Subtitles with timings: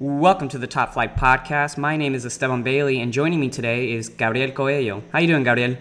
[0.00, 1.76] Welcome to the Top Flight Podcast.
[1.76, 5.02] My name is Esteban Bailey, and joining me today is Gabriel Coelho.
[5.10, 5.76] How you doing, Gabriel?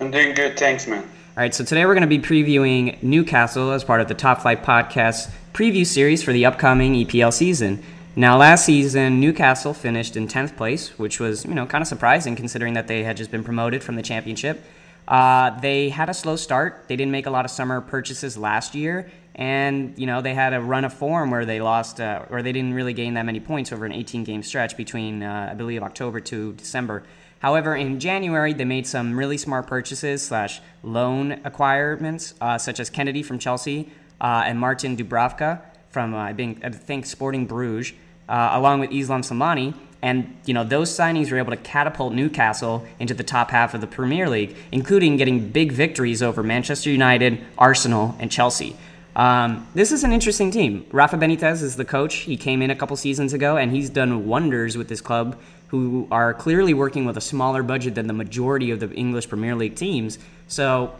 [0.00, 1.02] I'm doing good, thanks, man.
[1.02, 4.42] All right, so today we're going to be previewing Newcastle as part of the Top
[4.42, 7.82] Flight Podcast preview series for the upcoming EPL season.
[8.14, 12.36] Now, last season, Newcastle finished in 10th place, which was, you know, kind of surprising
[12.36, 14.64] considering that they had just been promoted from the championship.
[15.08, 16.84] Uh, they had a slow start.
[16.86, 20.52] They didn't make a lot of summer purchases last year, and you know they had
[20.52, 23.40] a run of form where they lost uh, or they didn't really gain that many
[23.40, 27.04] points over an 18 game stretch between uh, I believe October to December.
[27.38, 32.90] However, in January they made some really smart purchases slash loan acquirements uh, such as
[32.90, 33.90] Kennedy from Chelsea
[34.20, 37.92] uh, and Martin Dubravka from uh, I think Sporting Bruges,
[38.28, 39.74] along with Islam Slimani.
[40.02, 43.80] and you know those signings were able to catapult Newcastle into the top half of
[43.80, 48.76] the Premier League, including getting big victories over Manchester United, Arsenal, and Chelsea.
[49.16, 50.86] Um, this is an interesting team.
[50.92, 52.14] Rafa Benitez is the coach.
[52.16, 56.08] He came in a couple seasons ago, and he's done wonders with this club, who
[56.10, 59.76] are clearly working with a smaller budget than the majority of the English Premier League
[59.76, 60.18] teams.
[60.48, 60.92] So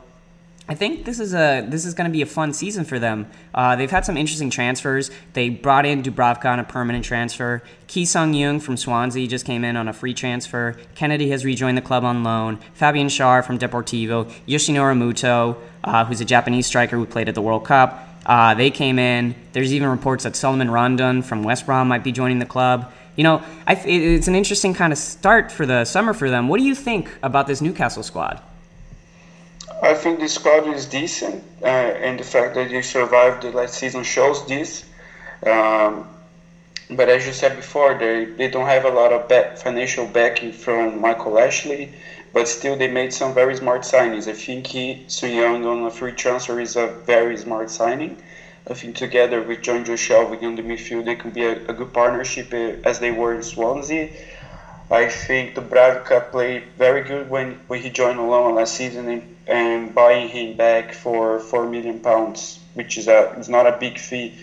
[0.70, 3.26] I think this is a this is going to be a fun season for them.
[3.52, 5.10] Uh, they've had some interesting transfers.
[5.32, 7.64] They brought in Dubravka on a permanent transfer.
[7.88, 10.76] Ki Sung-yueng from Swansea just came in on a free transfer.
[10.94, 12.60] Kennedy has rejoined the club on loan.
[12.72, 14.30] Fabian Schär from Deportivo.
[14.46, 18.06] Yoshinori Muto, uh, who's a Japanese striker who played at the World Cup.
[18.24, 19.34] Uh, they came in.
[19.52, 22.92] There's even reports that Salomon Rondon from West Brom might be joining the club.
[23.16, 26.48] You know, it's an interesting kind of start for the summer for them.
[26.48, 28.40] What do you think about this Newcastle squad?
[29.82, 33.74] I think the squad is decent, uh, and the fact that they survived the last
[33.74, 34.84] season shows this.
[35.46, 36.06] Um,
[36.90, 40.52] but as you said before, they, they don't have a lot of back, financial backing
[40.52, 41.92] from Michael Ashley,
[42.32, 44.28] but still they made some very smart signings.
[44.28, 48.16] I think he, Sun Young on a free transfer is a very smart signing.
[48.68, 52.52] I think together with Jonjo on the midfield, they can be a, a good partnership
[52.52, 54.10] uh, as they were in Swansea.
[54.90, 59.94] I think Dubravka played very good when, when he joined alone last season and, and
[59.94, 64.34] buying him back for four million pounds, which is a is not a big fee.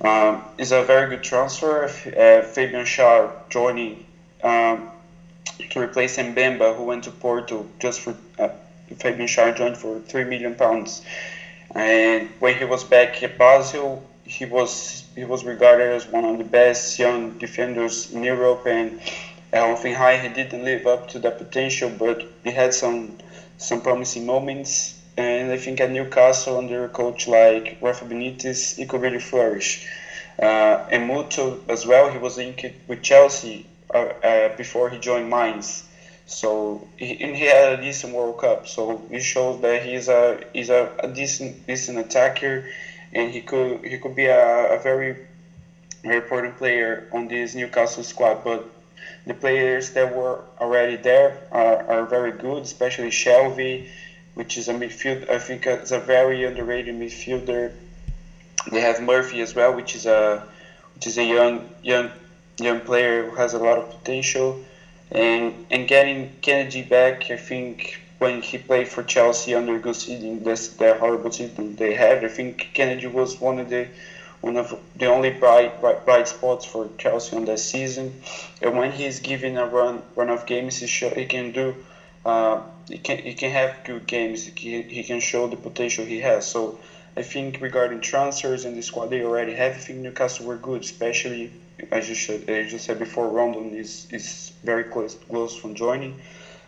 [0.00, 1.84] Um, is a very good transfer.
[1.84, 4.04] Uh, Fabian Schär joining
[4.42, 4.90] um,
[5.70, 8.48] to replace Mbemba, who went to Porto just for uh,
[8.98, 11.02] Fabian Schär joined for three million pounds.
[11.74, 16.38] And when he was back at Basel, he was he was regarded as one of
[16.38, 18.98] the best young defenders in Europe and
[19.52, 23.16] Hoffenheim he didn't live up to that potential, but he had some
[23.58, 24.94] some promising moments.
[25.16, 29.86] And I think at Newcastle, under a coach like Rafa Benitez, he could really flourish.
[30.42, 35.30] Uh, and Muto as well, he was linked with Chelsea uh, uh, before he joined
[35.30, 35.84] Mainz.
[36.26, 38.66] So he, and he had a decent World Cup.
[38.66, 42.68] So it shows that he's a he's a, a decent decent attacker,
[43.12, 45.16] and he could he could be a, a very
[46.02, 48.42] very important player on this Newcastle squad.
[48.42, 48.66] But
[49.26, 53.86] the players that were already there are, are very good, especially Shelvey,
[54.34, 55.28] which is a midfield.
[55.30, 57.72] I think it's a very underrated midfielder.
[58.70, 60.42] They have Murphy as well, which is a
[60.94, 62.10] which is a young young
[62.58, 64.60] young player who has a lot of potential.
[65.10, 70.44] And and getting Kennedy back, I think when he played for Chelsea under Guus Hiddink,
[70.44, 72.24] that's the horrible season they had.
[72.24, 73.86] I think Kennedy was one of the
[74.40, 78.20] one of the only bright, bright, bright spots for Chelsea on that season.
[78.60, 81.74] And when he's given a run run of games, he, show, he can do.
[82.24, 84.44] Uh, he can he can have good games.
[84.44, 86.46] He, he can show the potential he has.
[86.46, 86.78] So
[87.16, 90.82] I think regarding transfers and the squad they already have, I think Newcastle were good,
[90.82, 91.50] especially
[91.90, 96.20] as you said, as you said before, Rondon is is very close close from joining.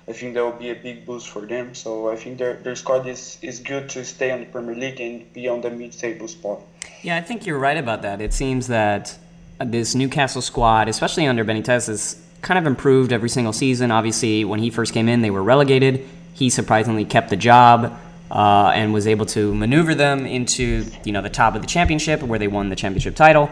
[0.08, 1.74] I think that will be a big boost for them.
[1.74, 5.00] So I think their, their squad is, is good to stay on the Premier League
[5.00, 6.60] and be on the mid-table spot.
[7.02, 8.20] Yeah, I think you're right about that.
[8.20, 9.18] It seems that
[9.58, 13.90] this Newcastle squad, especially under Benitez, has kind of improved every single season.
[13.90, 16.06] Obviously, when he first came in, they were relegated.
[16.34, 17.98] He surprisingly kept the job
[18.30, 22.22] uh, and was able to maneuver them into you know the top of the championship,
[22.22, 23.50] where they won the championship title.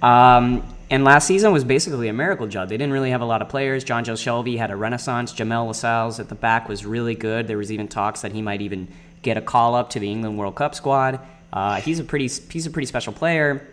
[0.00, 2.68] Um, and last season was basically a miracle job.
[2.68, 3.84] They didn't really have a lot of players.
[3.84, 5.32] Jonjo Shelvey had a renaissance.
[5.32, 7.46] Jamaal Lascelles at the back was really good.
[7.46, 8.88] There was even talks that he might even
[9.22, 11.20] get a call up to the England World Cup squad.
[11.52, 13.66] Uh, he's a pretty he's a pretty special player,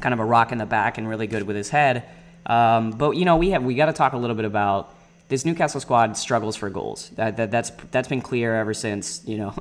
[0.00, 2.04] kind of a rock in the back and really good with his head.
[2.46, 4.94] Um, but you know we have we got to talk a little bit about
[5.28, 7.10] this Newcastle squad struggles for goals.
[7.10, 9.54] That, that that's that's been clear ever since you know,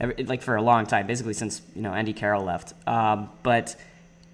[0.24, 2.72] like for a long time, basically since you know Andy Carroll left.
[2.88, 3.76] Um, but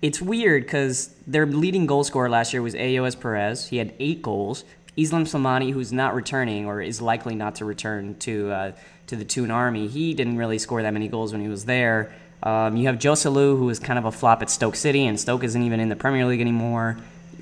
[0.02, 3.68] it's weird because their leading goal scorer last year was Ayoze Perez.
[3.68, 4.64] He had eight goals.
[4.96, 8.72] Islam Slimani, who's not returning or is likely not to return to uh,
[9.06, 12.12] to the Toon Army, he didn't really score that many goals when he was there.
[12.42, 15.44] Um, you have Joselu, who is kind of a flop at Stoke City, and Stoke
[15.44, 16.96] isn't even in the Premier League anymore.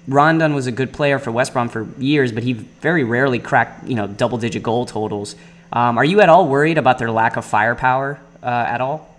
[0.06, 3.89] Rondon was a good player for West Brom for years, but he very rarely cracked
[3.89, 5.35] you know double digit goal totals.
[5.73, 9.14] Um, are you at all worried about their lack of firepower uh, at all?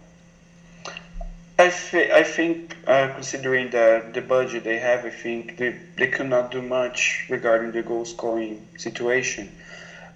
[1.57, 6.07] I, th- I think, uh, considering the, the budget they have, I think they, they
[6.07, 9.52] could not do much regarding the goal scoring situation.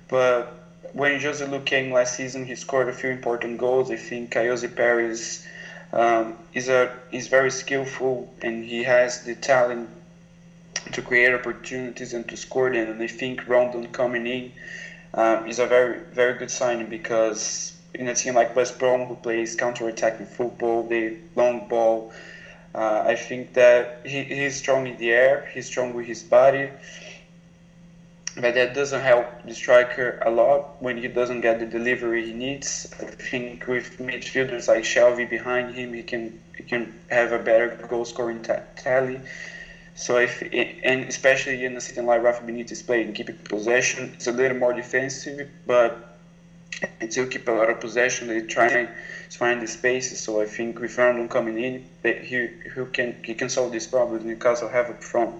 [0.09, 0.53] But
[0.93, 3.91] when Joselu came last season, he scored a few important goals.
[3.91, 5.45] I think Ayoze Perez
[5.93, 9.89] um, is a is very skillful and he has the talent
[10.91, 12.89] to create opportunities and to score them.
[12.89, 14.51] And I think Rondon coming in
[15.13, 19.15] um, is a very very good signing because in a team like West Brom who
[19.15, 22.11] plays counter-attacking football, the long ball.
[22.73, 25.49] Uh, I think that he, he's strong in the air.
[25.53, 26.69] He's strong with his body,
[28.35, 32.33] but that doesn't help the striker a lot when he doesn't get the delivery he
[32.33, 32.87] needs.
[32.99, 37.69] I think with midfielders like Shelvey behind him, he can he can have a better
[37.89, 39.21] goal scoring t- tally.
[39.95, 40.43] So if
[40.83, 44.73] and especially in a system like Rafa Benitez playing, keeping possession, it's a little more
[44.73, 46.08] defensive, but
[46.99, 48.27] and still keep a lot of possession.
[48.27, 48.89] They try to
[49.29, 50.19] find the spaces.
[50.19, 54.25] So I think with Rondon coming in, he who can he can solve this problem
[54.25, 55.35] Newcastle have up front.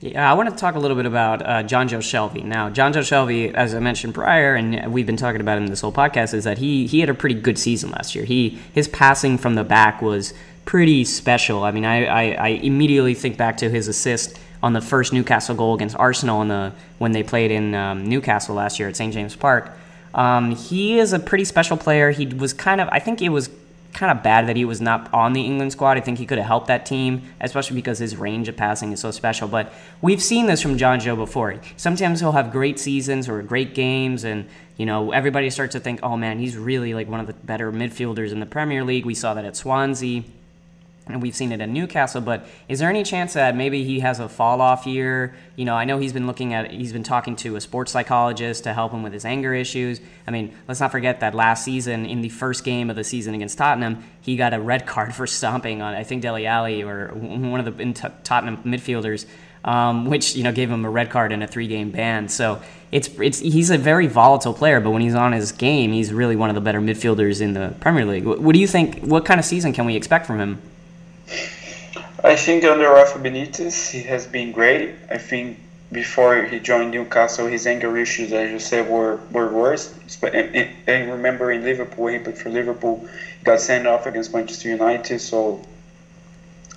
[0.00, 2.42] Yeah, I want to talk a little bit about uh, Jonjo Shelvey.
[2.42, 5.92] Now, Jonjo Shelvey, as I mentioned prior, and we've been talking about in this whole
[5.92, 8.24] podcast, is that he he had a pretty good season last year.
[8.24, 11.62] He his passing from the back was pretty special.
[11.62, 15.56] I mean, I, I, I immediately think back to his assist on the first Newcastle
[15.56, 19.12] goal against Arsenal in the when they played in um, Newcastle last year at St
[19.12, 19.72] James Park
[20.14, 22.10] um, he is a pretty special player.
[22.10, 23.50] He was kind of, I think it was
[23.92, 25.96] kind of bad that he was not on the England squad.
[25.96, 29.00] I think he could have helped that team, especially because his range of passing is
[29.00, 29.48] so special.
[29.48, 31.56] But we've seen this from Jonjo before.
[31.76, 36.00] Sometimes he'll have great seasons or great games, and you know everybody starts to think,
[36.02, 39.14] "Oh man, he's really like one of the better midfielders in the Premier League." We
[39.14, 40.22] saw that at Swansea
[41.08, 42.20] and we've seen it at Newcastle.
[42.20, 45.34] But is there any chance that maybe he has a fall off year?
[45.56, 48.64] You know, I know he's been looking at, he's been talking to a sports psychologist
[48.64, 50.00] to help him with his anger issues.
[50.26, 53.34] I mean, let's not forget that last season, in the first game of the season
[53.34, 57.08] against Tottenham, he got a red card for stomping on, I think, Dele Alli or
[57.08, 59.26] one of the Tottenham midfielders.
[59.64, 62.28] Um, which you know gave him a red card and a three-game ban.
[62.28, 62.60] So
[62.90, 66.34] it's it's he's a very volatile player, but when he's on his game, he's really
[66.34, 68.24] one of the better midfielders in the Premier League.
[68.24, 68.98] What do you think?
[69.04, 70.60] What kind of season can we expect from him?
[72.24, 74.94] I think under Rafa Benitez, he has been great.
[75.10, 75.58] I think
[75.90, 79.94] before he joined Newcastle, his anger issues, as you said, were, were worse.
[80.22, 83.06] And, and remember in Liverpool, he played for Liverpool,
[83.38, 85.20] he got sent off against Manchester United.
[85.20, 85.60] So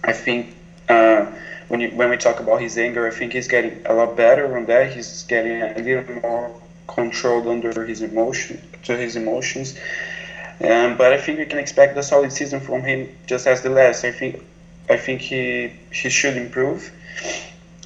[0.03, 0.55] I think
[0.89, 1.31] uh,
[1.67, 4.57] when you, when we talk about his anger, I think he's getting a lot better
[4.57, 4.93] on that.
[4.93, 9.77] He's getting a little more controlled under his emotion to his emotions.
[10.61, 13.69] Um, but I think we can expect a solid season from him, just as the
[13.69, 14.05] last.
[14.05, 14.41] I think
[14.89, 16.91] I think he he should improve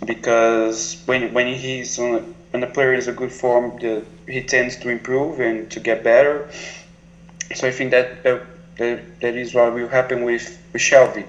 [0.06, 4.76] because when when he's on when a player is a good form, the, he tends
[4.78, 6.50] to improve and to get better.
[7.56, 11.26] So I think that that, that is what will happen with with Shelvey.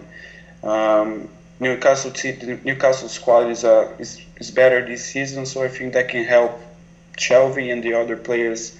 [0.63, 1.29] Um,
[1.59, 6.09] Newcastle the Newcastle squad is uh, is is better this season, so I think that
[6.09, 6.61] can help
[7.17, 8.77] Shelvey and the other players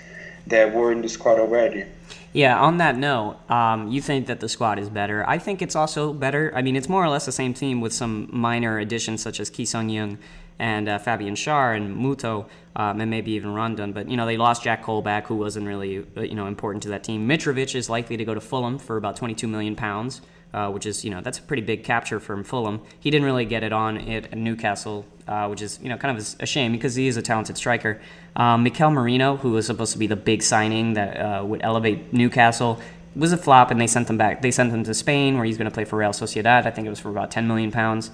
[0.47, 1.85] that were in the squad already.
[2.33, 5.29] Yeah, on that note, um, you think that the squad is better.
[5.29, 6.53] I think it's also better.
[6.55, 9.51] I mean, it's more or less the same team with some minor additions such as
[9.51, 10.17] Ki Sung-yueng
[10.59, 12.47] and uh, Fabian Schär and Muto,
[12.77, 13.93] um, and maybe even Rondon.
[13.93, 16.91] But, you know, they lost Jack Colback, who wasn't really, uh, you know, important to
[16.91, 17.27] that team.
[17.27, 20.21] Mitrovic is likely to go to Fulham for about 22 million pounds
[20.53, 22.81] uh, which is you know that's a pretty big capture from Fulham.
[22.99, 26.37] He didn't really get it on at Newcastle, uh, which is you know kind of
[26.41, 28.01] a shame because he is a talented striker.
[28.37, 32.13] Um, Mikel Merino, who was supposed to be the big signing that uh, would elevate
[32.13, 32.81] Newcastle,
[33.15, 34.43] was a flop, and they sent him back.
[34.43, 36.67] They sent him to Spain, where he's going to play for Real Sociedad.
[36.67, 38.11] I think it was for about 10 million pounds.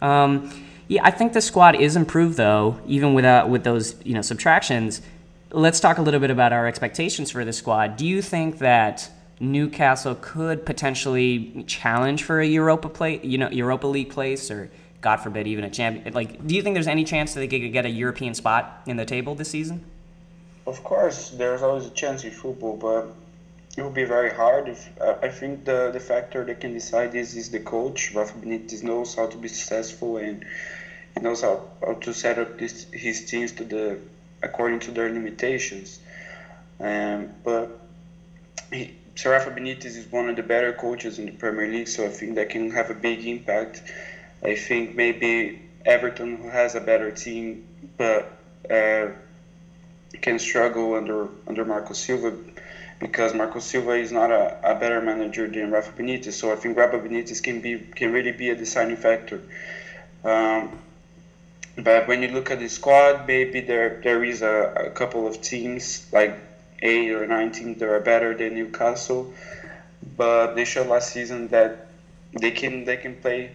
[0.00, 0.50] Um,
[0.88, 5.00] yeah, I think the squad is improved though, even without with those you know subtractions.
[5.52, 7.96] Let's talk a little bit about our expectations for the squad.
[7.96, 9.08] Do you think that
[9.40, 14.70] Newcastle could potentially challenge for a Europa play, you know, Europa League place, or
[15.00, 16.12] God forbid, even a champion.
[16.12, 18.98] Like, do you think there's any chance that they could get a European spot in
[18.98, 19.84] the table this season?
[20.66, 23.14] Of course, there's always a chance in football, but
[23.78, 24.68] it will be very hard.
[24.68, 28.12] If uh, I think the the factor that can decide this is the coach.
[28.14, 30.44] Rafa Benitez knows how to be successful and
[31.14, 33.98] he knows how, how to set up this, his teams to the
[34.42, 36.00] according to their limitations.
[36.78, 37.80] Um, but
[39.20, 42.08] Sir Rafa Benitez is one of the better coaches in the Premier League, so I
[42.08, 43.82] think that can have a big impact.
[44.42, 48.32] I think maybe Everton, who has a better team, but
[48.70, 49.08] uh,
[50.22, 52.32] can struggle under under Marco Silva
[52.98, 56.32] because Marco Silva is not a, a better manager than Rafa Benitez.
[56.32, 59.42] So I think Rafa Benitez can be can really be a deciding factor.
[60.24, 60.78] Um,
[61.76, 65.42] but when you look at the squad, maybe there there is a, a couple of
[65.42, 66.38] teams like
[66.82, 69.32] eight or nine teams that are better than Newcastle,
[70.16, 71.86] but they showed last season that
[72.32, 73.50] they can they can play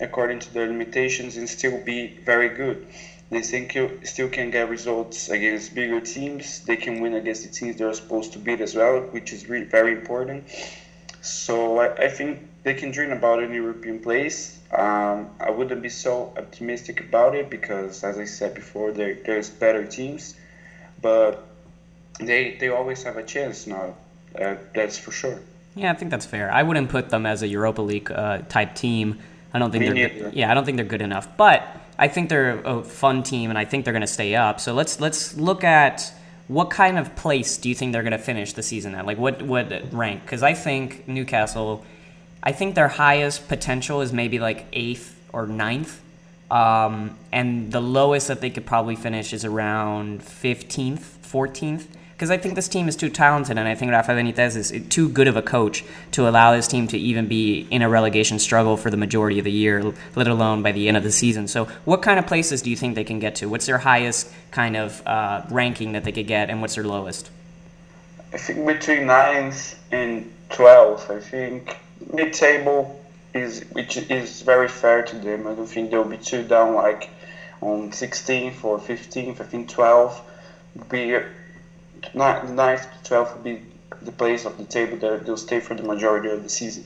[0.00, 2.86] according to their limitations and still be very good.
[3.30, 6.60] They think you still can get results against bigger teams.
[6.60, 9.64] They can win against the teams they're supposed to beat as well, which is really
[9.64, 10.44] very important.
[11.20, 14.58] So I, I think they can dream about an European place.
[14.70, 19.48] Um, I wouldn't be so optimistic about it because, as I said before, there, there's
[19.48, 20.34] better teams,
[21.00, 21.42] but
[22.20, 23.94] they they always have a chance now.
[24.38, 25.40] Uh, that's for sure.
[25.74, 26.52] Yeah, I think that's fair.
[26.52, 29.18] I wouldn't put them as a Europa League uh, type team.
[29.52, 30.34] I don't think Me they're good.
[30.34, 30.50] yeah.
[30.50, 31.64] I don't think they're good enough, but
[31.98, 34.60] I think they're a fun team, and I think they're going to stay up.
[34.60, 36.12] So let's let's look at
[36.48, 39.06] what kind of place do you think they're going to finish the season at?
[39.06, 40.22] Like what what rank?
[40.22, 41.84] Because I think Newcastle,
[42.42, 46.00] I think their highest potential is maybe like eighth or ninth,
[46.50, 52.36] um, and the lowest that they could probably finish is around fifteenth, fourteenth because I
[52.36, 55.36] think this team is too talented, and I think Rafa Benitez is too good of
[55.36, 58.96] a coach to allow this team to even be in a relegation struggle for the
[58.96, 61.48] majority of the year, let alone by the end of the season.
[61.48, 63.48] So, what kind of places do you think they can get to?
[63.48, 67.30] What's their highest kind of uh, ranking that they could get, and what's their lowest?
[68.32, 71.10] I think between ninth and twelfth.
[71.10, 71.76] I think
[72.12, 73.00] mid-table
[73.34, 75.46] is which is very fair to them.
[75.48, 77.10] I don't think they'll be too down like
[77.60, 79.40] on 16th or 15th.
[79.40, 80.20] I think 12th
[80.76, 81.16] would be
[82.14, 83.62] ninth to 12th will be
[84.02, 86.84] the place of the table that they'll stay for the majority of the season.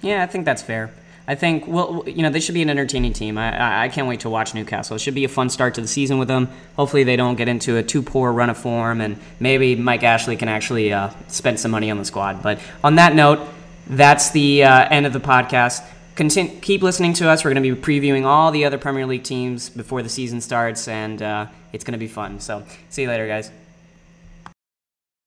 [0.00, 0.92] Yeah, I think that's fair.
[1.26, 3.38] I think well, you know, they should be an entertaining team.
[3.38, 4.96] I, I can't wait to watch Newcastle.
[4.96, 6.48] It should be a fun start to the season with them.
[6.74, 10.36] Hopefully, they don't get into a too poor run of form, and maybe Mike Ashley
[10.36, 12.42] can actually uh, spend some money on the squad.
[12.42, 13.40] But on that note,
[13.86, 15.86] that's the uh, end of the podcast.
[16.16, 17.44] Continue, keep listening to us.
[17.44, 20.88] We're going to be previewing all the other Premier League teams before the season starts,
[20.88, 22.40] and uh, it's going to be fun.
[22.40, 23.52] So, see you later, guys.